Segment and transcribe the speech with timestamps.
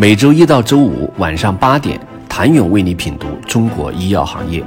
[0.00, 1.98] 每周一到周五晚上八点，
[2.28, 4.62] 谭勇为你品读中国医药行业，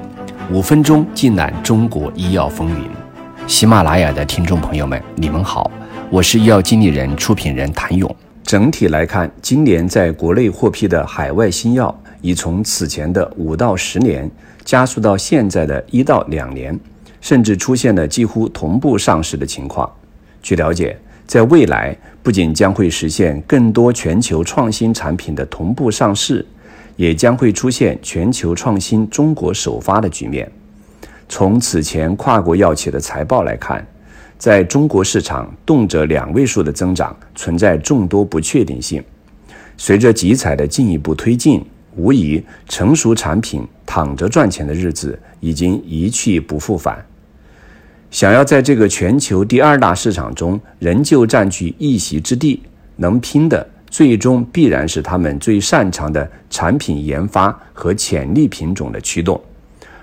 [0.51, 2.85] 五分钟尽览中国医药风云。
[3.47, 5.71] 喜马拉雅的听众朋友们，你们好，
[6.09, 8.13] 我是医药经理人、出品人谭勇。
[8.43, 14.29] 整体来看，今年在国内获批的海外新药已从此前的五到十年
[14.65, 16.77] 加速到现在的一到两年，
[17.21, 19.89] 甚至出现了几乎同步上市的情况。
[20.41, 26.45] 据了解，在未来不仅将会实现更多全球创新产品的同步上市，
[26.97, 30.51] 也将会出现全球创新中国首发的局面。
[31.29, 33.85] 从此前跨国药企的财报来看，
[34.37, 39.01] 在中国市场动辄两位数的增长，存在众多不确定性。
[39.77, 41.65] 随着集采的进一步推进，
[41.95, 47.03] 无疑成熟产品躺着赚钱的日子已经一去不复返。
[48.11, 52.61] 想要在这个全球第二大市场中仍旧占据一席之地，
[52.97, 59.41] 能拼的最终必然是他们最擅长的产品研发和潜力品种的驱动，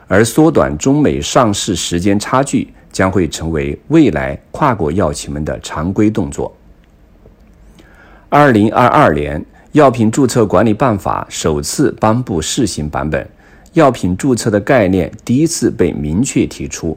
[0.06, 6.50] 而缩短中美上市时间差距将会成为未来跨国药企们的常规动作。
[8.30, 13.28] 二零二二年，药品注册管理办法首次颁布试行版本，
[13.74, 16.96] 药品注册的概念第一次被明确提出。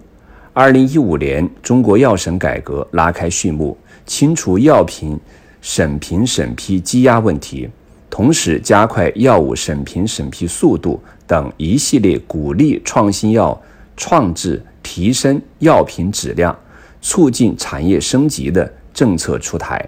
[0.53, 5.17] 二零一五年，中国药审改革拉开序幕，清除药品
[5.61, 7.69] 审评审批积压问题，
[8.09, 13.57] 同时加快药物审评审批速度等一系列鼓励创新药
[13.95, 16.53] 创制、提升药品质量、
[17.01, 19.81] 促进产业升级的政策出台。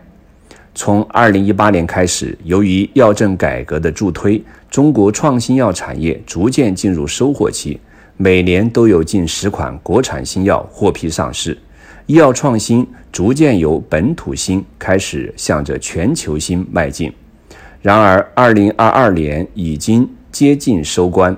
[0.74, 4.42] 从二零一八年开始，由于药政改革的助推，
[4.72, 7.78] 中国创新药产业逐渐进入收获期。
[8.18, 11.58] 每年都有近十款国产新药获批上市，
[12.06, 17.12] 医药创新逐渐由本土新开始向着全球新迈进。
[17.82, 21.36] 然而，二零二二年已经接近收官，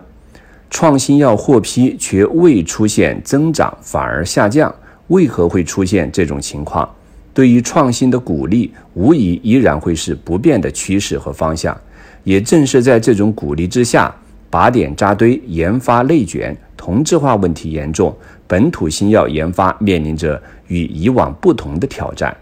[0.70, 4.74] 创新药获批却未出现增长，反而下降。
[5.08, 6.88] 为何会出现这种情况？
[7.34, 11.76] 对于创新的鼓励，无疑依然会是不变的趋势和方向。
[12.24, 14.14] 也正是在这种鼓励之下，
[14.56, 16.56] 靶点扎堆，研发内卷。
[16.78, 18.16] 同质化问题严重，
[18.48, 22.34] 本土新药研发面临着与以往不同的挑战。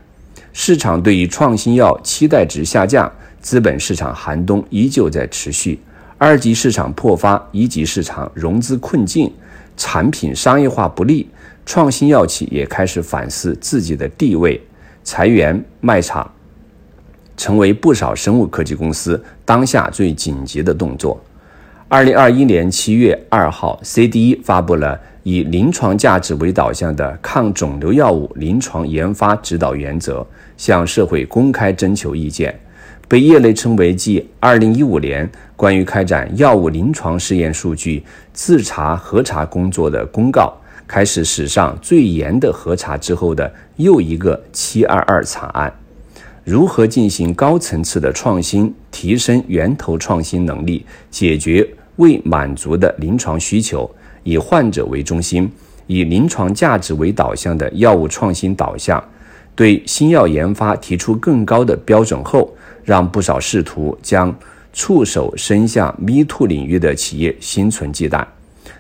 [0.51, 5.79] 市场对于创新药期待值下降，资本市场寒冬依旧在持续。
[6.19, 9.33] 二级市场破发，一级市场融资困境，
[9.75, 11.27] 产品商业化不利，
[11.65, 14.61] 创新药企也开始反思自己的地位，
[15.03, 16.31] 裁员卖厂，
[17.35, 21.19] 成为不少生物科技公司当下最紧急的动作。
[21.93, 30.25] 二零二一年七月二号，CDE 发布了以临床价值为导向的抗肿瘤药物临床研发指导原则，
[30.57, 32.59] 向社会公开征求意见，
[33.07, 38.03] 被业内称为继二零一五年关于开展药物临床试验数据
[38.33, 40.51] 自查核查工作的公告
[40.87, 45.71] 开始史上最严的核查之后的又一个七二二惨案。
[46.43, 51.69] 如何进行高层次的创新，提升源头创新能力，解决？
[51.97, 53.89] 未满足的临床需求，
[54.23, 55.51] 以患者为中心，
[55.87, 59.03] 以临床价值为导向的药物创新导向，
[59.55, 62.51] 对新药研发提出更高的标准后，
[62.83, 64.35] 让不少试图将
[64.71, 68.25] 触手伸向 Me Too 领域的企业心存忌惮。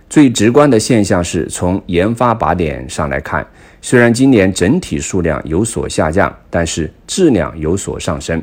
[0.09, 3.45] 最直观的现象是从研发靶点上来看，
[3.81, 8.41] 虽然今年整体数量有所下降，但是质量有所上升。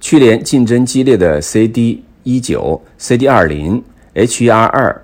[0.00, 2.02] 去年竞争激烈的 CD。
[2.28, 3.82] 一九 CD 二零
[4.14, 5.02] HER 二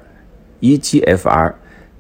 [0.61, 1.55] EGFR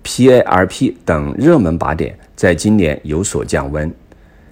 [0.05, 3.91] PARP 等热门靶点在今年有所降温，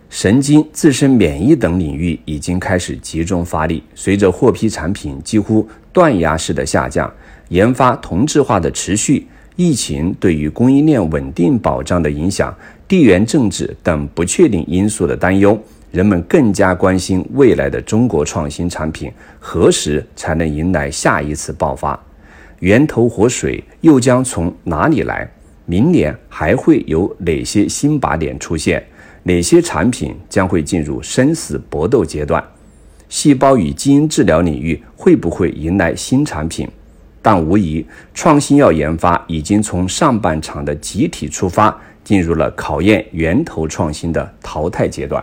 [0.09, 3.83] 神经、自身免疫等领域已经开始集中发力。
[3.95, 7.13] 随着获批产品几乎断崖式的下降，
[7.51, 12.57] 研发同质化的持续，疫情对于供应链稳定保障的影响，
[12.89, 15.63] 地缘政治等不确定因素的担忧。
[15.93, 21.99] 人们更加关心未来的中国创新产品何时才能迎来下一次爆发，
[22.61, 25.31] 源头活水又将从哪里来？
[25.67, 28.83] 明年还会有哪些新靶点出现？
[29.25, 32.43] 哪些产品将会进入生死搏斗阶段？
[33.11, 36.67] 细胞与基因治疗领域会不会迎来新产品？
[37.21, 45.23] 但无疑，创新药研发已经从上半场的集体出发，进入了考验源头创新的淘汰阶段。